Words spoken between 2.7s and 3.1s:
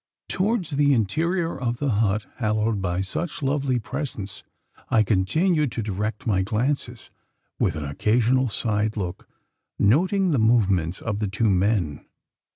by